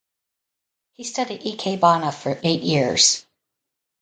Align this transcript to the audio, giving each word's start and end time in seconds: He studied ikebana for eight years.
He 0.93 1.03
studied 1.03 1.41
ikebana 1.43 2.11
for 2.11 2.39
eight 2.43 2.63
years. 2.63 3.23